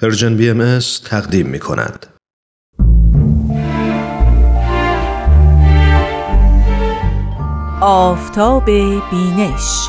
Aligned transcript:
Persian 0.00 0.36
BMS 0.36 0.78
تقدیم 1.04 1.46
می 1.46 1.58
کند. 1.58 2.06
آفتاب 7.80 8.64
بینش. 8.64 9.88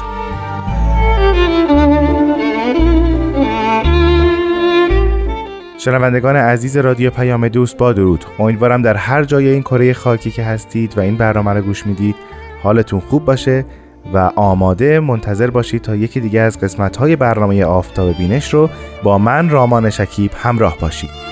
شنوندگان 5.77 6.35
عزیز 6.35 6.77
رادیو 6.77 7.09
پیام 7.09 7.47
دوست 7.47 7.77
با 7.77 7.93
درود. 7.93 8.25
امیدوارم 8.39 8.81
در 8.81 8.95
هر 8.95 9.23
جای 9.23 9.47
این 9.47 9.61
کره 9.61 9.93
خاکی 9.93 10.31
که 10.31 10.43
هستید 10.43 10.97
و 10.97 11.01
این 11.01 11.17
برنامه 11.17 11.53
رو 11.53 11.61
گوش 11.61 11.85
می‌دید 11.85 12.15
حالتون 12.63 12.99
خوب 12.99 13.25
باشه. 13.25 13.65
و 14.13 14.31
آماده 14.35 14.99
منتظر 14.99 15.49
باشید 15.49 15.81
تا 15.81 15.95
یکی 15.95 16.19
دیگه 16.19 16.39
از 16.39 16.59
قسمت 16.59 16.97
های 16.97 17.15
برنامه 17.15 17.65
آفتاب 17.65 18.17
بینش 18.17 18.53
رو 18.53 18.69
با 19.03 19.17
من 19.17 19.49
رامان 19.49 19.89
شکیب 19.89 20.31
همراه 20.35 20.77
باشید. 20.79 21.23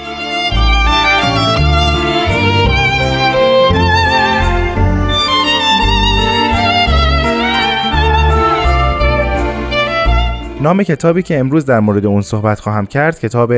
نام 10.62 10.84
کتابی 10.84 11.21
که 11.21 11.40
امروز 11.40 11.65
در 11.65 11.79
مورد 11.79 12.06
اون 12.06 12.21
صحبت 12.21 12.60
خواهم 12.60 12.86
کرد 12.86 13.20
کتاب 13.20 13.54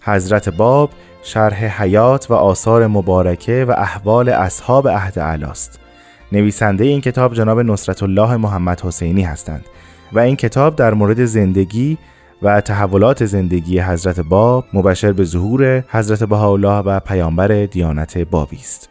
حضرت 0.00 0.48
باب 0.48 0.90
شرح 1.22 1.82
حیات 1.82 2.30
و 2.30 2.34
آثار 2.34 2.86
مبارکه 2.86 3.64
و 3.68 3.70
احوال 3.70 4.28
اصحاب 4.28 4.88
عهد 4.88 5.18
علاست 5.18 5.81
نویسنده 6.32 6.84
این 6.84 7.00
کتاب 7.00 7.34
جناب 7.34 7.60
نصرت 7.60 8.02
الله 8.02 8.36
محمد 8.36 8.80
حسینی 8.80 9.22
هستند 9.22 9.64
و 10.12 10.18
این 10.18 10.36
کتاب 10.36 10.76
در 10.76 10.94
مورد 10.94 11.24
زندگی 11.24 11.98
و 12.42 12.60
تحولات 12.60 13.24
زندگی 13.24 13.80
حضرت 13.80 14.20
باب 14.20 14.64
مبشر 14.72 15.12
به 15.12 15.24
ظهور 15.24 15.84
حضرت 15.88 16.24
بهاءالله 16.24 16.78
و 16.78 17.00
پیامبر 17.00 17.66
دیانت 17.66 18.18
بابی 18.18 18.56
است. 18.56 18.88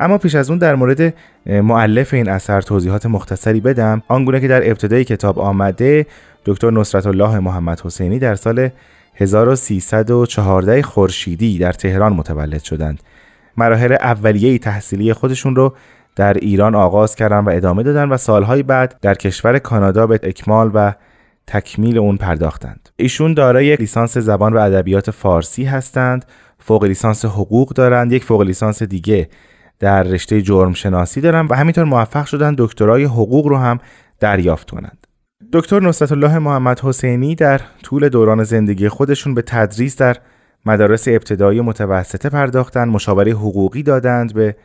اما 0.00 0.18
پیش 0.18 0.34
از 0.34 0.50
اون 0.50 0.58
در 0.58 0.74
مورد 0.74 1.14
معلف 1.46 2.14
این 2.14 2.28
اثر 2.28 2.60
توضیحات 2.60 3.06
مختصری 3.06 3.60
بدم. 3.60 4.02
آنگونه 4.08 4.40
که 4.40 4.48
در 4.48 4.70
ابتدای 4.70 5.04
کتاب 5.04 5.38
آمده 5.38 6.06
دکتر 6.44 6.70
نصرت 6.70 7.06
الله 7.06 7.38
محمد 7.38 7.80
حسینی 7.80 8.18
در 8.18 8.34
سال 8.34 8.68
1314 9.14 10.82
خورشیدی 10.82 11.58
در 11.58 11.72
تهران 11.72 12.12
متولد 12.12 12.62
شدند. 12.62 13.00
مراحل 13.56 13.92
اولیه 13.92 14.58
تحصیلی 14.58 15.12
خودشون 15.12 15.56
رو 15.56 15.74
در 16.16 16.34
ایران 16.34 16.74
آغاز 16.74 17.14
کردن 17.14 17.38
و 17.38 17.50
ادامه 17.50 17.82
دادن 17.82 18.08
و 18.08 18.16
سالهای 18.16 18.62
بعد 18.62 18.98
در 19.02 19.14
کشور 19.14 19.58
کانادا 19.58 20.06
به 20.06 20.20
اکمال 20.22 20.70
و 20.74 20.92
تکمیل 21.46 21.98
اون 21.98 22.16
پرداختند. 22.16 22.88
ایشون 22.96 23.34
دارای 23.34 23.76
لیسانس 23.76 24.18
زبان 24.18 24.52
و 24.52 24.58
ادبیات 24.58 25.10
فارسی 25.10 25.64
هستند، 25.64 26.24
فوق 26.58 26.84
لیسانس 26.84 27.24
حقوق 27.24 27.68
دارند، 27.68 28.12
یک 28.12 28.24
فوق 28.24 28.42
لیسانس 28.42 28.82
دیگه 28.82 29.28
در 29.78 30.02
رشته 30.02 30.42
جرم 30.42 30.72
شناسی 30.72 31.20
دارند 31.20 31.50
و 31.50 31.54
همینطور 31.54 31.84
موفق 31.84 32.26
شدن 32.26 32.54
دکترای 32.58 33.04
حقوق 33.04 33.46
رو 33.46 33.56
هم 33.56 33.78
دریافت 34.20 34.70
کنند. 34.70 35.06
دکتر 35.52 35.80
نصرت 35.80 36.12
الله 36.12 36.38
محمد 36.38 36.80
حسینی 36.80 37.34
در 37.34 37.60
طول 37.82 38.08
دوران 38.08 38.44
زندگی 38.44 38.88
خودشون 38.88 39.34
به 39.34 39.42
تدریس 39.42 39.96
در 39.96 40.16
مدارس 40.66 41.08
ابتدایی 41.08 41.60
متوسطه 41.60 42.28
پرداختند، 42.28 42.88
مشاوره 42.88 43.32
حقوقی 43.32 43.82
دادند 43.82 44.34
به 44.34 44.56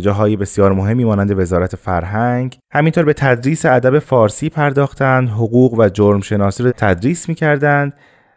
جاهای 0.00 0.36
بسیار 0.36 0.72
مهمی 0.72 1.04
مانند 1.04 1.38
وزارت 1.38 1.76
فرهنگ. 1.76 2.58
همینطور 2.70 3.04
به 3.04 3.12
تدریس 3.12 3.66
ادب 3.66 3.98
فارسی 3.98 4.48
پرداختند 4.48 5.28
حقوق 5.28 5.74
و 5.78 5.88
جرم 5.88 6.20
شناسی 6.20 6.62
رو 6.62 6.72
تدریس 6.76 7.28
می‌کردند 7.28 7.92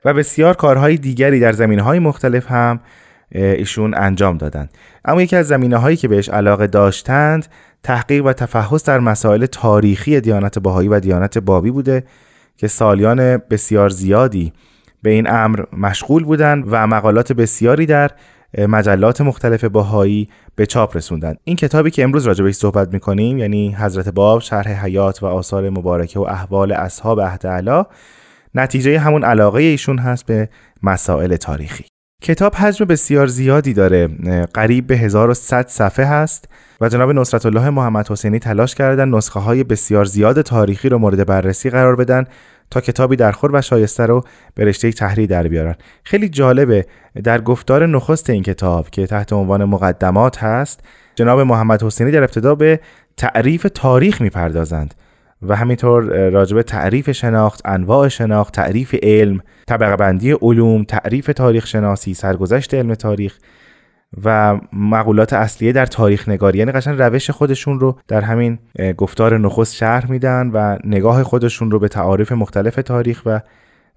و 0.05 0.13
بسیار 0.13 0.53
کارهای 0.53 0.97
دیگری 0.97 1.39
در 1.39 1.51
زمینه 1.51 1.81
های 1.81 1.99
مختلف 1.99 2.51
هم 2.51 2.79
ایشون 3.31 3.93
انجام 3.97 4.37
دادند. 4.37 4.69
اما 5.05 5.21
یکی 5.21 5.35
از 5.35 5.47
زمینه 5.47 5.77
هایی 5.77 5.97
که 5.97 6.07
بهش 6.07 6.29
علاقه 6.29 6.67
داشتند 6.67 7.47
تحقیق 7.83 8.25
و 8.25 8.33
تفحص 8.33 8.85
در 8.85 8.99
مسائل 8.99 9.45
تاریخی 9.45 10.21
دیانت 10.21 10.59
باهایی 10.59 10.87
و 10.87 10.99
دیانت 10.99 11.37
بابی 11.37 11.71
بوده 11.71 12.03
که 12.57 12.67
سالیان 12.67 13.37
بسیار 13.37 13.89
زیادی 13.89 14.53
به 15.01 15.09
این 15.09 15.29
امر 15.29 15.63
مشغول 15.77 16.23
بودند 16.23 16.63
و 16.67 16.87
مقالات 16.87 17.33
بسیاری 17.33 17.85
در 17.85 18.11
مجلات 18.57 19.21
مختلف 19.21 19.63
باهایی 19.63 20.29
به 20.55 20.65
چاپ 20.65 20.97
رسوندن. 20.97 21.35
این 21.43 21.55
کتابی 21.55 21.91
که 21.91 22.03
امروز 22.03 22.27
راجع 22.27 22.43
بهش 22.43 22.55
صحبت 22.55 22.93
می‌کنیم 22.93 23.37
یعنی 23.37 23.75
حضرت 23.75 24.09
باب 24.09 24.41
شرح 24.41 24.85
حیات 24.85 25.23
و 25.23 25.25
آثار 25.25 25.69
مبارکه 25.69 26.19
و 26.19 26.23
احوال 26.23 26.71
اصحاب 26.71 27.21
عهد 27.21 27.47
علا 27.47 27.85
نتیجه 28.55 28.99
همون 28.99 29.23
علاقه 29.23 29.61
ایشون 29.61 29.99
هست 29.99 30.25
به 30.25 30.49
مسائل 30.83 31.35
تاریخی. 31.35 31.85
کتاب 32.21 32.55
حجم 32.55 32.85
بسیار 32.85 33.27
زیادی 33.27 33.73
داره. 33.73 34.07
قریب 34.53 34.87
به 34.87 34.97
1100 34.97 35.67
صفحه 35.67 36.05
هست 36.05 36.49
و 36.81 36.89
جناب 36.89 37.11
نصرت 37.11 37.45
الله 37.45 37.69
محمد 37.69 38.11
حسینی 38.11 38.39
تلاش 38.39 38.75
کردن 38.75 39.09
نسخه 39.09 39.39
های 39.39 39.63
بسیار 39.63 40.05
زیاد 40.05 40.41
تاریخی 40.41 40.89
رو 40.89 40.97
مورد 40.97 41.25
بررسی 41.25 41.69
قرار 41.69 41.95
بدن 41.95 42.25
تا 42.71 42.81
کتابی 42.81 43.15
درخور 43.15 43.55
و 43.55 43.61
شایسته 43.61 44.05
رو 44.05 44.23
به 44.55 44.65
رشته 44.65 44.91
تحریر 44.91 45.29
در 45.29 45.47
بیارن. 45.47 45.75
خیلی 46.03 46.29
جالبه 46.29 46.85
در 47.23 47.41
گفتار 47.41 47.85
نخست 47.85 48.29
این 48.29 48.43
کتاب 48.43 48.89
که 48.89 49.07
تحت 49.07 49.33
عنوان 49.33 49.65
مقدمات 49.65 50.43
هست 50.43 50.79
جناب 51.15 51.39
محمد 51.39 51.83
حسینی 51.83 52.11
در 52.11 52.23
ابتدا 52.23 52.55
به 52.55 52.79
تعریف 53.17 53.67
تاریخ 53.73 54.21
می‌پردازند 54.21 54.93
و 55.41 55.55
همینطور 55.55 56.29
راجب 56.29 56.61
تعریف 56.61 57.11
شناخت، 57.11 57.61
انواع 57.65 58.07
شناخت، 58.07 58.53
تعریف 58.53 58.95
علم، 59.03 59.39
طبقه 59.67 59.95
بندی 59.95 60.31
علوم، 60.31 60.83
تعریف 60.83 61.25
تاریخ 61.25 61.67
شناسی، 61.67 62.13
سرگذشت 62.13 62.73
علم 62.73 62.93
تاریخ 62.93 63.37
و 64.23 64.59
مقولات 64.73 65.33
اصلیه 65.33 65.71
در 65.71 65.85
تاریخ 65.85 66.29
نگاری. 66.29 66.59
یعنی 66.59 66.71
قشن 66.71 66.97
روش 66.97 67.29
خودشون 67.29 67.79
رو 67.79 67.99
در 68.07 68.21
همین 68.21 68.59
گفتار 68.97 69.37
نخست 69.37 69.75
شرح 69.75 70.11
میدن 70.11 70.49
و 70.53 70.77
نگاه 70.83 71.23
خودشون 71.23 71.71
رو 71.71 71.79
به 71.79 71.87
تعاریف 71.87 72.31
مختلف 72.31 72.75
تاریخ 72.75 73.21
و 73.25 73.39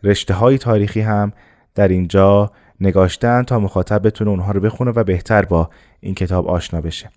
رشته 0.03 0.35
های 0.35 0.59
تاریخی 0.59 1.01
هم 1.01 1.33
در 1.75 1.89
اینجا 1.89 2.51
نگاشتن 2.81 3.43
تا 3.43 3.59
مخاطب 3.59 4.07
بتونه 4.07 4.31
اونها 4.31 4.53
رو 4.53 4.61
بخونه 4.61 4.91
و 4.91 5.05
بهتر 5.05 5.45
با 5.45 5.71
این 6.01 6.15
کتاب 6.15 6.49
آشنا 6.49 6.81
بشه. 6.81 7.11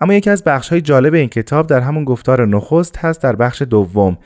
اما 0.00 0.14
یکی 0.14 0.30
از 0.30 0.44
بخش 0.44 0.68
های 0.68 0.80
جالب 0.80 1.14
این 1.14 1.28
کتاب 1.28 1.66
در 1.66 1.80
همون 1.80 2.04
گفتار 2.04 2.46
نخست 2.46 2.96
هست 2.96 3.22
در 3.22 3.36
بخش 3.36 3.62
دوم. 3.62 4.18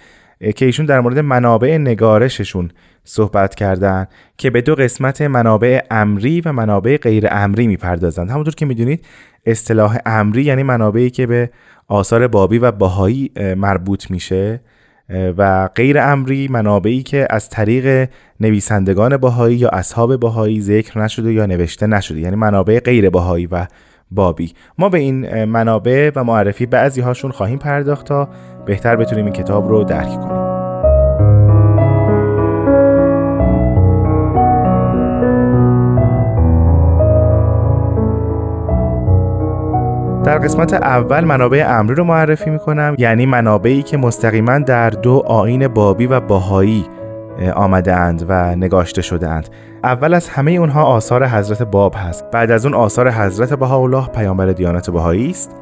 که 0.56 0.64
ایشون 0.64 0.86
در 0.86 1.00
مورد 1.00 1.18
منابع 1.18 1.78
نگارششون 1.78 2.70
صحبت 3.04 3.54
کردن 3.54 4.06
که 4.36 4.50
به 4.50 4.60
دو 4.60 4.74
قسمت 4.74 5.22
منابع 5.22 5.80
امری 5.90 6.40
و 6.40 6.52
منابع 6.52 6.96
غیر 6.96 7.26
امری 7.30 7.66
می‌پردازند. 7.66 8.30
همونطور 8.30 8.54
که 8.54 8.66
می‌دونید 8.66 9.04
اصطلاح 9.46 9.98
امری 10.06 10.42
یعنی 10.42 10.62
منابعی 10.62 11.10
که 11.10 11.26
به 11.26 11.50
آثار 11.88 12.28
بابی 12.28 12.58
و 12.58 12.72
باهایی 12.72 13.30
مربوط 13.56 14.10
میشه 14.10 14.60
و 15.08 15.68
غیر 15.74 15.98
امری 15.98 16.48
منابعی 16.48 17.02
که 17.02 17.26
از 17.30 17.48
طریق 17.48 18.08
نویسندگان 18.40 19.16
باهایی 19.16 19.56
یا 19.56 19.68
اصحاب 19.68 20.16
باهایی 20.16 20.60
ذکر 20.60 21.00
نشده 21.00 21.32
یا 21.32 21.46
نوشته 21.46 21.86
نشده. 21.86 22.20
یعنی 22.20 22.36
منابع 22.36 22.80
غیر 22.80 23.10
باهایی 23.10 23.46
و 23.46 23.66
بابی. 24.10 24.52
ما 24.78 24.88
به 24.88 24.98
این 24.98 25.44
منابع 25.44 26.10
و 26.16 26.24
معرفی 26.24 26.66
بعضی 26.66 27.00
هاشون 27.00 27.30
خواهیم 27.30 27.58
پرداخت 27.58 28.06
تا 28.06 28.28
بهتر 28.66 28.96
بتونیم 28.96 29.24
این 29.24 29.34
کتاب 29.34 29.68
رو 29.68 29.84
درک 29.84 30.08
کنیم. 30.08 30.48
در 40.24 40.38
قسمت 40.38 40.74
اول 40.74 41.24
منابع 41.24 41.66
امری 41.68 41.94
رو 41.94 42.04
معرفی 42.04 42.50
می‌کنم 42.50 42.94
یعنی 42.98 43.26
منابعی 43.26 43.82
که 43.82 43.96
مستقیما 43.96 44.58
در 44.58 44.90
دو 44.90 45.22
آین 45.26 45.68
بابی 45.68 46.06
و 46.06 46.20
باهایی 46.20 46.86
آمده 47.54 47.94
اند 47.94 48.24
و 48.28 48.56
نگاشته 48.56 49.02
شده 49.02 49.28
اند 49.28 49.48
اول 49.84 50.14
از 50.14 50.28
همه 50.28 50.52
اونها 50.52 50.84
آثار 50.84 51.26
حضرت 51.26 51.62
باب 51.62 51.94
هست. 51.96 52.30
بعد 52.30 52.50
از 52.50 52.66
اون 52.66 52.74
آثار 52.74 53.10
حضرت 53.10 53.54
بهاءالله 53.54 54.06
پیامبر 54.06 54.46
دیانت 54.46 54.90
بهایی 54.90 55.30
است. 55.30 55.56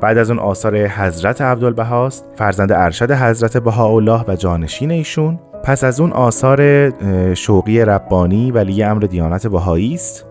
بعد 0.00 0.18
از 0.18 0.30
اون 0.30 0.38
آثار 0.38 0.86
حضرت 0.86 1.40
عبدالبهاست 1.40 2.24
فرزند 2.34 2.72
ارشد 2.72 3.12
حضرت 3.12 3.56
بهاءالله 3.56 4.24
و 4.28 4.36
جانشین 4.36 4.90
ایشون. 4.90 5.38
پس 5.64 5.84
از 5.84 6.00
اون 6.00 6.12
آثار 6.12 6.90
شوقی 7.34 7.84
ربانی 7.84 8.50
ولی 8.50 8.82
امر 8.82 9.02
دیانت 9.02 9.46
بهایی 9.46 9.94
است 9.94 10.26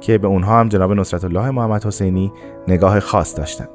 که 0.00 0.18
به 0.18 0.26
اونها 0.26 0.60
هم 0.60 0.68
جناب 0.68 0.92
نصرت 0.92 1.24
الله 1.24 1.50
محمد 1.50 1.84
حسینی 1.84 2.32
نگاه 2.68 3.00
خاص 3.00 3.38
داشتند. 3.38 3.68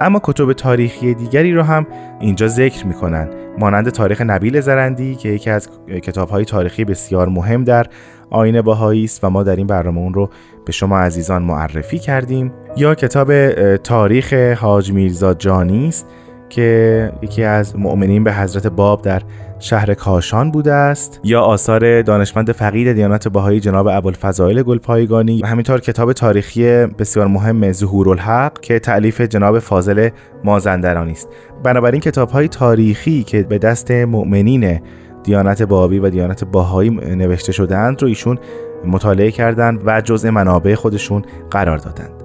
اما 0.00 0.20
کتب 0.22 0.52
تاریخی 0.52 1.14
دیگری 1.14 1.54
رو 1.54 1.62
هم 1.62 1.86
اینجا 2.20 2.48
ذکر 2.48 2.86
می‌کنن. 2.86 3.28
مانند 3.58 3.90
تاریخ 3.90 4.20
نبیل 4.20 4.60
زرندی 4.60 5.14
که 5.14 5.28
یکی 5.28 5.50
از 5.50 5.68
کتابهای 6.02 6.44
تاریخی 6.44 6.84
بسیار 6.84 7.28
مهم 7.28 7.64
در 7.64 7.86
آین 8.30 8.62
باهایی 8.62 9.04
است 9.04 9.24
و 9.24 9.30
ما 9.30 9.42
در 9.42 9.56
این 9.56 9.66
برنامه 9.66 9.98
اون 9.98 10.14
رو 10.14 10.30
به 10.66 10.72
شما 10.72 10.98
عزیزان 10.98 11.42
معرفی 11.42 11.98
کردیم. 11.98 12.52
یا 12.76 12.94
کتاب 12.94 13.52
تاریخ 13.76 14.32
حاج 14.32 14.92
میرزا 14.92 15.34
جانی 15.34 15.88
است. 15.88 16.06
که 16.50 17.12
یکی 17.22 17.42
از 17.44 17.76
مؤمنین 17.76 18.24
به 18.24 18.32
حضرت 18.32 18.66
باب 18.66 19.02
در 19.02 19.22
شهر 19.58 19.94
کاشان 19.94 20.50
بوده 20.50 20.72
است 20.72 21.20
یا 21.24 21.40
آثار 21.40 22.02
دانشمند 22.02 22.52
فقید 22.52 22.92
دیانت 22.92 23.28
باهایی 23.28 23.60
جناب 23.60 23.86
ابوالفضائل 23.86 24.62
گلپایگانی. 24.62 25.42
و 25.42 25.46
همینطور 25.46 25.80
کتاب 25.80 26.12
تاریخی 26.12 26.86
بسیار 26.86 27.26
مهم 27.26 27.72
ظهور 27.72 28.08
الحق 28.08 28.60
که 28.60 28.78
تعلیف 28.78 29.20
جناب 29.20 29.58
فاضل 29.58 30.08
مازندرانی 30.44 31.12
است. 31.12 31.28
بنابراین 31.62 32.00
کتاب 32.00 32.30
های 32.30 32.48
تاریخی 32.48 33.22
که 33.22 33.42
به 33.42 33.58
دست 33.58 33.90
مؤمنین 33.90 34.80
دیانت 35.22 35.62
بابی 35.62 35.98
و 35.98 36.10
دیانت 36.10 36.44
باهایی 36.44 36.90
نوشته 36.90 37.52
شدند 37.52 38.02
رو 38.02 38.08
ایشون 38.08 38.38
مطالعه 38.86 39.30
کردند 39.30 39.82
و 39.84 40.00
جزء 40.00 40.30
منابع 40.30 40.74
خودشون 40.74 41.22
قرار 41.50 41.78
دادند. 41.78 42.19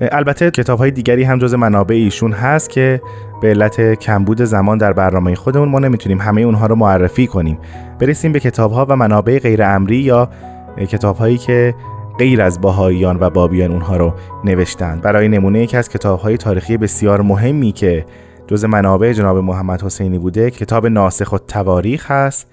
البته 0.00 0.50
کتاب 0.50 0.78
های 0.78 0.90
دیگری 0.90 1.22
هم 1.22 1.38
جز 1.38 1.54
منابع 1.54 1.94
ایشون 1.94 2.32
هست 2.32 2.70
که 2.70 3.02
به 3.42 3.48
علت 3.48 3.94
کمبود 3.94 4.42
زمان 4.42 4.78
در 4.78 4.92
برنامه 4.92 5.34
خودمون 5.34 5.68
ما 5.68 5.78
نمی‌تونیم 5.78 6.20
همه 6.20 6.40
اونها 6.40 6.66
رو 6.66 6.74
معرفی 6.74 7.26
کنیم. 7.26 7.58
برسیم 7.98 8.32
به 8.32 8.40
کتاب 8.40 8.72
ها 8.72 8.86
و 8.88 8.96
منابع 8.96 9.38
غیر 9.38 9.62
امری 9.62 9.96
یا 9.96 10.28
کتاب 10.88 11.16
هایی 11.16 11.38
که 11.38 11.74
غیر 12.18 12.42
از 12.42 12.60
باهاییان 12.60 13.18
و 13.20 13.30
بابیان 13.30 13.72
اونها 13.72 13.96
رو 13.96 14.14
نوشتند 14.44 15.00
برای 15.00 15.28
نمونه 15.28 15.62
یکی 15.62 15.76
از 15.76 15.88
کتاب 15.88 16.20
های 16.20 16.36
تاریخی 16.36 16.76
بسیار 16.76 17.20
مهمی 17.22 17.72
که 17.72 18.06
جز 18.46 18.64
منابع 18.64 19.12
جناب 19.12 19.36
محمد 19.36 19.82
حسینی 19.82 20.18
بوده 20.18 20.50
کتاب 20.50 20.86
ناسخ 20.86 21.32
و 21.32 21.38
تواریخ 21.38 22.10
هست 22.10 22.46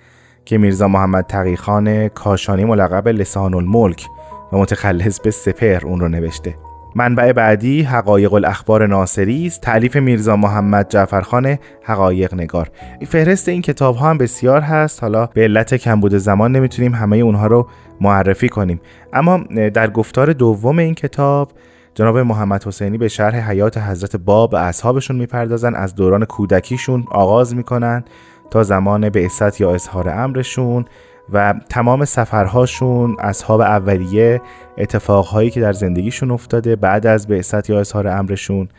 که 0.45 0.57
میرزا 0.57 0.87
محمد 0.87 1.25
تقیخان 1.25 2.07
کاشانی 2.07 2.65
ملقب 2.65 3.07
لسان 3.07 3.53
الملک 3.53 4.07
و 4.53 4.57
متخلص 4.57 5.19
به 5.19 5.31
سپر 5.31 5.85
اون 5.85 5.99
رو 5.99 6.07
نوشته. 6.07 6.55
منبع 6.97 7.31
بعدی 7.31 7.81
حقایق 7.81 8.33
الاخبار 8.33 8.87
ناصری 8.87 9.47
است. 9.47 9.61
تعلیف 9.61 9.95
میرزا 9.95 10.35
محمد 10.35 10.89
جعفرخان 10.89 11.57
حقایق 11.83 12.33
نگار 12.33 12.69
فهرست 13.07 13.49
این 13.49 13.61
کتاب 13.61 13.95
ها 13.95 14.09
هم 14.09 14.17
بسیار 14.17 14.61
هست. 14.61 15.03
حالا 15.03 15.25
به 15.25 15.41
علت 15.41 15.75
کمبود 15.75 16.15
زمان 16.15 16.51
نمی‌تونیم 16.51 16.95
همه 16.95 17.17
اونها 17.17 17.47
رو 17.47 17.67
معرفی 18.01 18.49
کنیم. 18.49 18.81
اما 19.13 19.37
در 19.73 19.89
گفتار 19.89 20.33
دوم 20.33 20.79
این 20.79 20.93
کتاب 20.93 21.51
جناب 21.95 22.17
محمد 22.17 22.63
حسینی 22.63 22.97
به 22.97 23.07
شرح 23.07 23.51
حیات 23.51 23.77
حضرت 23.77 24.15
باب 24.15 24.53
و 24.53 24.57
اصحابشون 24.57 25.15
می‌پردازن. 25.15 25.75
از 25.75 25.95
دوران 25.95 26.25
کودکیشون 26.25 27.05
آغاز 27.11 27.55
می‌کنن 27.55 28.03
تا 28.51 28.63
زمان 28.63 29.09
بعثت 29.09 29.61
یا 29.61 29.73
اظهار 29.73 30.09
امرشون. 30.09 30.85
و 31.33 31.53
تمام 31.69 32.05
سفرهاشون 32.05 33.15
اصحاب 33.19 33.61
اولیه 33.61 34.41
اتفاقهایی 34.77 35.49
که 35.49 35.61
در 35.61 35.73
زندگیشون 35.73 36.31
افتاده 36.31 36.75
بعد 36.75 37.07
از 37.07 37.27
بعثت 37.27 37.69
یا 37.69 37.79
اظهار 37.79 38.07
امرشون 38.07 38.69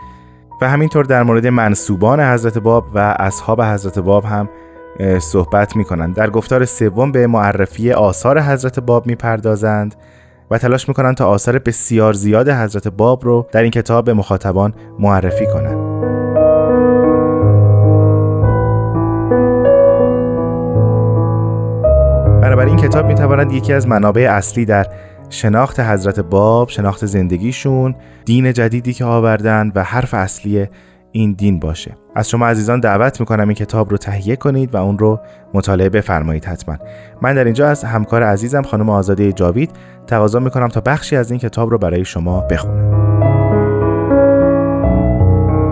و 0.62 0.68
همینطور 0.68 1.04
در 1.04 1.22
مورد 1.22 1.46
منصوبان 1.46 2.20
حضرت 2.20 2.58
باب 2.58 2.84
و 2.94 2.98
اصحاب 3.18 3.62
حضرت 3.62 3.98
باب 3.98 4.24
هم 4.24 4.48
صحبت 5.18 5.76
می‌کنند 5.76 6.14
در 6.14 6.30
گفتار 6.30 6.64
سوم 6.64 7.12
به 7.12 7.26
معرفی 7.26 7.92
آثار 7.92 8.40
حضرت 8.40 8.80
باب 8.80 9.06
می‌پردازند 9.06 9.94
و 10.50 10.58
تلاش 10.58 10.88
می‌کنند 10.88 11.16
تا 11.16 11.26
آثار 11.26 11.58
بسیار 11.58 12.12
زیاد 12.12 12.48
حضرت 12.48 12.88
باب 12.88 13.24
رو 13.24 13.46
در 13.52 13.62
این 13.62 13.70
کتاب 13.70 14.04
به 14.04 14.14
مخاطبان 14.14 14.74
معرفی 14.98 15.46
کنند 15.46 15.87
کتاب 22.88 23.06
می‌تواند 23.06 23.52
یکی 23.52 23.72
از 23.72 23.88
منابع 23.88 24.28
اصلی 24.30 24.64
در 24.64 24.86
شناخت 25.30 25.80
حضرت 25.80 26.20
باب 26.20 26.68
شناخت 26.68 27.06
زندگیشون 27.06 27.94
دین 28.24 28.52
جدیدی 28.52 28.92
که 28.92 29.04
آوردن 29.04 29.72
و 29.74 29.82
حرف 29.84 30.14
اصلی 30.14 30.66
این 31.12 31.32
دین 31.32 31.58
باشه. 31.58 31.96
از 32.14 32.28
شما 32.28 32.46
عزیزان 32.46 32.80
دعوت 32.80 33.20
می‌کنم 33.20 33.48
این 33.48 33.54
کتاب 33.54 33.90
رو 33.90 33.96
تهیه 33.96 34.36
کنید 34.36 34.74
و 34.74 34.76
اون 34.76 34.98
رو 34.98 35.20
مطالعه 35.54 35.88
بفرمایید 35.88 36.44
حتما. 36.44 36.76
من 37.22 37.34
در 37.34 37.44
اینجا 37.44 37.68
از 37.68 37.84
همکار 37.84 38.22
عزیزم 38.22 38.62
خانم 38.62 38.90
آزاده 38.90 39.32
جاوید 39.32 39.70
تقاضا 40.06 40.38
می‌کنم 40.38 40.68
تا 40.68 40.80
بخشی 40.80 41.16
از 41.16 41.30
این 41.30 41.40
کتاب 41.40 41.70
رو 41.70 41.78
برای 41.78 42.04
شما 42.04 42.40
بخونم. 42.40 43.08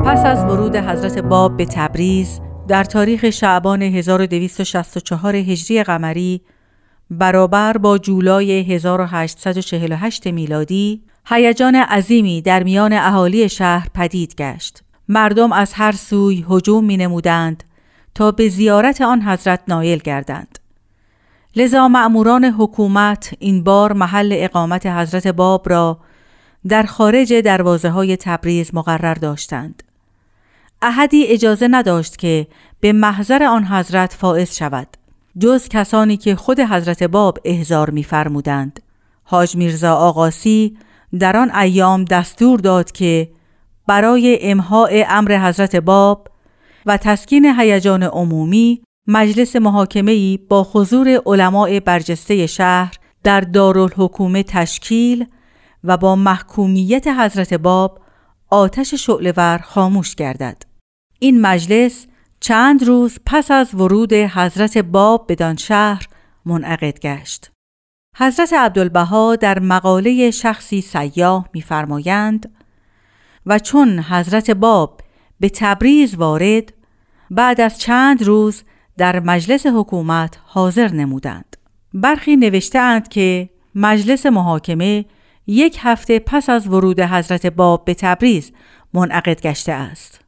پس 0.05 0.25
از 0.25 0.45
ورود 0.45 0.77
حضرت 0.77 1.19
باب 1.19 1.57
به 1.57 1.67
تبریز 1.67 2.41
در 2.69 2.85
تاریخ 2.85 3.31
شعبان 3.31 3.83
1264 3.83 5.37
هجری 5.37 5.83
قمری 5.83 6.41
برابر 7.11 7.79
با 7.79 7.99
جولای 7.99 8.61
1848 8.61 10.27
میلادی 10.27 11.03
هیجان 11.27 11.75
عظیمی 11.77 12.43
در 12.43 12.63
میان 12.63 12.93
اهالی 12.93 13.49
شهر 13.49 13.89
پدید 13.95 14.35
گشت. 14.35 14.83
مردم 15.09 15.53
از 15.53 15.73
هر 15.73 15.93
سوی 15.93 16.45
هجوم 16.51 16.85
می 16.85 16.97
نمودند 16.97 17.65
تا 18.15 18.31
به 18.31 18.49
زیارت 18.49 19.01
آن 19.01 19.23
حضرت 19.23 19.61
نایل 19.69 19.99
گردند. 19.99 20.59
لذا 21.57 21.89
مأموران 21.89 22.45
حکومت 22.45 23.35
این 23.39 23.65
بار 23.65 23.93
محل 23.93 24.35
اقامت 24.37 24.87
حضرت 24.87 25.27
باب 25.27 25.71
را 25.71 25.99
در 26.69 26.83
خارج 26.83 27.35
دروازه 27.35 27.91
های 27.91 28.17
تبریز 28.17 28.75
مقرر 28.75 29.15
داشتند. 29.15 29.83
احدی 30.83 31.27
اجازه 31.27 31.69
نداشت 31.71 32.19
که 32.19 32.47
به 32.81 32.93
محضر 32.93 33.43
آن 33.43 33.65
حضرت 33.65 34.13
فائز 34.13 34.57
شود. 34.57 34.89
جز 35.39 35.69
کسانی 35.69 36.17
که 36.17 36.37
خود 36.37 36.61
حضرت 36.61 37.03
باب 37.03 37.39
احضار 37.45 37.91
می‌فرمودند. 37.91 38.81
حاج 39.25 39.57
میرزا 39.57 39.95
آقاسی 39.95 40.77
در 41.19 41.37
آن 41.37 41.55
ایام 41.55 42.05
دستور 42.05 42.61
داد 42.61 42.93
که 42.93 43.31
برای 43.87 44.39
امهای 44.43 45.05
امر 45.09 45.49
حضرت 45.49 45.77
باب 45.77 46.29
و 46.87 46.97
تسکین 46.97 47.55
هیجان 47.59 48.03
عمومی 48.03 48.83
مجلس 49.07 49.57
محاکمه‌ای 49.57 50.39
با 50.49 50.67
حضور 50.73 51.23
علماء 51.27 51.81
برجسته 51.81 52.47
شهر 52.47 52.95
در 53.23 53.41
دارالحکومه 53.41 54.43
تشکیل 54.43 55.27
و 55.85 55.97
با 55.97 56.17
محکومیت 56.17 57.07
حضرت 57.07 57.55
باب 57.55 58.01
آتش 58.51 58.95
شعلور 58.95 59.59
خاموش 59.59 60.15
گردد. 60.15 60.63
این 61.19 61.41
مجلس 61.41 62.07
چند 62.47 62.85
روز 62.85 63.19
پس 63.27 63.51
از 63.51 63.75
ورود 63.75 64.13
حضرت 64.13 64.79
باب 64.79 65.27
بدان 65.29 65.57
شهر 65.57 66.09
منعقد 66.45 66.99
گشت. 67.01 67.51
حضرت 68.17 68.53
عبدالبها 68.53 69.37
در 69.37 69.59
مقاله 69.59 70.31
شخصی 70.31 70.81
سیاه 70.81 71.49
می‌فرمایند 71.53 72.53
و 73.47 73.59
چون 73.59 73.99
حضرت 73.99 74.51
باب 74.51 75.01
به 75.41 75.49
تبریز 75.49 76.15
وارد 76.15 76.73
بعد 77.31 77.61
از 77.61 77.79
چند 77.79 78.23
روز 78.23 78.63
در 78.97 79.21
مجلس 79.21 79.67
حکومت 79.67 80.39
حاضر 80.45 80.89
نمودند. 80.89 81.57
برخی 81.95 82.37
نوشتهاند 82.37 83.09
که 83.09 83.51
مجلس 83.75 84.27
محاکمه 84.27 85.05
یک 85.47 85.79
هفته 85.81 86.19
پس 86.19 86.51
از 86.51 86.67
ورود 86.67 87.01
حضرت 87.01 87.47
باب 87.47 87.85
به 87.85 87.95
تبریز 87.95 88.53
منعقد 88.95 89.41
گشته 89.41 89.73
است. 89.73 90.26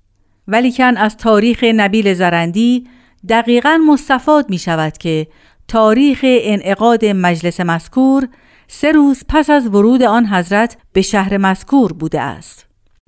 ولیکن 0.48 0.96
از 0.96 1.16
تاریخ 1.16 1.64
نبیل 1.64 2.14
زرندی 2.14 2.86
دقیقا 3.28 3.80
مستفاد 3.88 4.50
می 4.50 4.58
شود 4.58 4.98
که 4.98 5.26
تاریخ 5.68 6.20
انعقاد 6.24 7.04
مجلس 7.04 7.60
مذکور 7.60 8.28
سه 8.68 8.92
روز 8.92 9.24
پس 9.28 9.50
از 9.50 9.66
ورود 9.66 10.02
آن 10.02 10.26
حضرت 10.26 10.76
به 10.92 11.02
شهر 11.02 11.36
مذکور 11.36 11.92
بوده 11.92 12.20
است. 12.20 12.66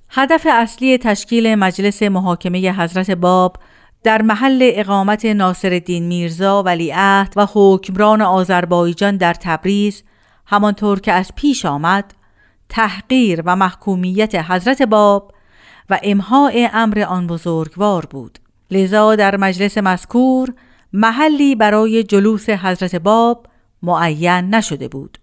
هدف 0.09 0.47
اصلی 0.51 0.97
تشکیل 0.97 1.55
مجلس 1.55 2.03
محاکمه 2.03 2.71
حضرت 2.71 3.11
باب 3.11 3.57
در 4.03 4.21
محل 4.21 4.59
اقامت 4.73 5.25
ناصر 5.25 5.81
میرزا 5.89 6.63
ولیعهد 6.63 7.33
و 7.35 7.47
حکمران 7.53 8.21
آذربایجان 8.21 9.17
در 9.17 9.33
تبریز 9.33 10.03
همانطور 10.45 10.99
که 10.99 11.11
از 11.11 11.31
پیش 11.35 11.65
آمد 11.65 12.13
تحقیر 12.69 13.41
و 13.45 13.55
محکومیت 13.55 14.35
حضرت 14.35 14.81
باب 14.81 15.31
و 15.91 15.99
امهای 16.03 16.69
امر 16.73 16.99
آن 16.99 17.27
بزرگوار 17.27 18.05
بود. 18.05 18.39
لذا 18.71 19.15
در 19.15 19.37
مجلس 19.37 19.77
مذکور 19.77 20.53
محلی 20.93 21.55
برای 21.55 22.03
جلوس 22.03 22.49
حضرت 22.49 22.95
باب 22.95 23.47
معین 23.83 24.55
نشده 24.55 24.87
بود. 24.87 25.17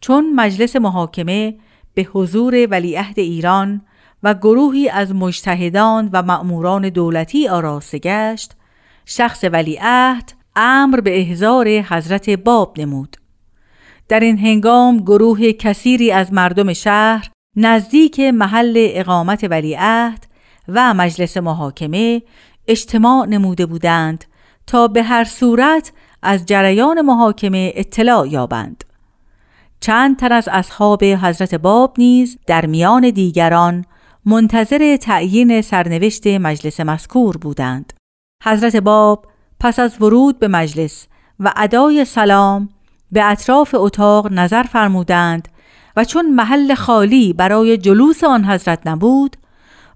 چون 0.00 0.32
مجلس 0.34 0.76
محاکمه 0.76 1.54
به 1.94 2.02
حضور 2.02 2.68
ولیعهد 2.70 3.18
ایران 3.18 3.80
و 4.22 4.34
گروهی 4.34 4.88
از 4.88 5.14
مجتهدان 5.14 6.10
و 6.12 6.22
مأموران 6.22 6.88
دولتی 6.88 7.48
آراسته 7.48 7.98
گشت 7.98 8.52
شخص 9.06 9.44
ولیعهد 9.52 10.32
امر 10.56 11.00
به 11.00 11.20
احضار 11.20 11.68
حضرت 11.68 12.30
باب 12.30 12.80
نمود. 12.80 13.16
در 14.08 14.20
این 14.20 14.38
هنگام 14.38 14.96
گروه 14.96 15.52
کثیری 15.52 16.12
از 16.12 16.32
مردم 16.32 16.72
شهر 16.72 17.30
نزدیک 17.56 18.20
محل 18.20 18.74
اقامت 18.76 19.46
ولیعهد 19.50 20.26
و 20.68 20.94
مجلس 20.94 21.36
محاکمه 21.36 22.22
اجتماع 22.68 23.26
نموده 23.26 23.66
بودند 23.66 24.24
تا 24.66 24.88
به 24.88 25.02
هر 25.02 25.24
صورت 25.24 25.92
از 26.22 26.46
جریان 26.46 27.00
محاکمه 27.00 27.72
اطلاع 27.74 28.28
یابند 28.28 28.84
چند 29.80 30.16
تن 30.16 30.32
از 30.32 30.48
اصحاب 30.48 31.04
حضرت 31.04 31.54
باب 31.54 31.94
نیز 31.98 32.38
در 32.46 32.66
میان 32.66 33.10
دیگران 33.10 33.84
منتظر 34.26 34.96
تعیین 34.96 35.62
سرنوشت 35.62 36.26
مجلس 36.26 36.80
مذکور 36.80 37.36
بودند. 37.36 37.92
حضرت 38.44 38.76
باب 38.76 39.26
پس 39.60 39.78
از 39.78 40.02
ورود 40.02 40.38
به 40.38 40.48
مجلس 40.48 41.06
و 41.40 41.52
ادای 41.56 42.04
سلام 42.04 42.68
به 43.12 43.24
اطراف 43.24 43.74
اتاق 43.78 44.32
نظر 44.32 44.62
فرمودند 44.62 45.48
و 45.96 46.04
چون 46.04 46.30
محل 46.30 46.74
خالی 46.74 47.32
برای 47.32 47.78
جلوس 47.78 48.24
آن 48.24 48.44
حضرت 48.44 48.86
نبود 48.86 49.36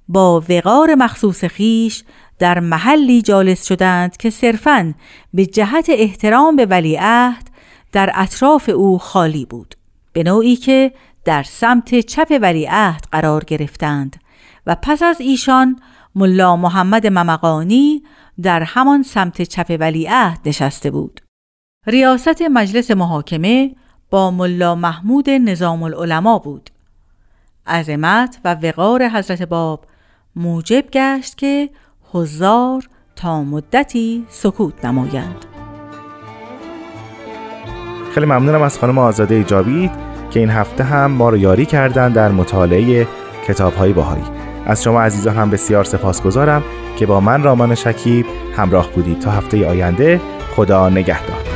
با 0.08 0.42
وقار 0.48 0.94
مخصوص 0.94 1.44
خیش 1.44 2.04
در 2.38 2.60
محلی 2.60 3.22
جالس 3.22 3.66
شدند 3.66 4.16
که 4.16 4.30
صرفاً 4.30 4.94
به 5.34 5.46
جهت 5.46 5.86
احترام 5.88 6.56
به 6.56 6.66
ولیعهد 6.66 7.50
در 7.92 8.12
اطراف 8.14 8.68
او 8.68 8.98
خالی 8.98 9.44
بود 9.44 9.74
به 10.12 10.22
نوعی 10.22 10.56
که 10.56 10.92
در 11.24 11.42
سمت 11.42 12.00
چپ 12.00 12.38
ولیعهد 12.42 13.04
قرار 13.12 13.44
گرفتند 13.44 14.16
و 14.66 14.76
پس 14.82 15.02
از 15.02 15.20
ایشان 15.20 15.80
ملا 16.14 16.56
محمد 16.56 17.06
ممقانی 17.06 18.02
در 18.42 18.62
همان 18.62 19.02
سمت 19.02 19.42
چپ 19.42 19.76
ولیعهد 19.80 20.38
نشسته 20.44 20.90
بود. 20.90 21.20
ریاست 21.86 22.42
مجلس 22.42 22.90
محاکمه 22.90 23.74
با 24.10 24.30
ملا 24.30 24.74
محمود 24.74 25.30
نظام 25.30 25.82
العلماء 25.82 26.38
بود. 26.38 26.70
عظمت 27.66 28.38
و 28.44 28.54
وقار 28.54 29.08
حضرت 29.08 29.42
باب 29.42 29.84
موجب 30.36 30.84
گشت 30.92 31.38
که 31.38 31.70
حضار 32.12 32.88
تا 33.16 33.44
مدتی 33.44 34.26
سکوت 34.28 34.84
نمایند. 34.84 35.44
خیلی 38.14 38.26
ممنونم 38.26 38.62
از 38.62 38.78
خانم 38.78 38.98
آزاده 38.98 39.44
جاوید 39.44 39.90
که 40.30 40.40
این 40.40 40.50
هفته 40.50 40.84
هم 40.84 41.10
ما 41.10 41.28
رو 41.28 41.36
یاری 41.36 41.66
کردن 41.66 42.12
در 42.12 42.32
مطالعه 42.32 43.06
کتاب 43.46 43.74
های 43.74 43.92
باهایی. 43.92 44.24
از 44.66 44.82
شما 44.82 45.02
عزیزان 45.02 45.36
هم 45.36 45.50
بسیار 45.50 45.84
سپاسگزارم 45.84 46.62
که 46.96 47.06
با 47.06 47.20
من 47.20 47.42
رامان 47.42 47.74
شکیب 47.74 48.26
همراه 48.56 48.90
بودید 48.90 49.20
تا 49.20 49.30
هفته 49.30 49.68
آینده. 49.68 50.20
خدا 50.56 50.88
نگهدار. 50.88 51.47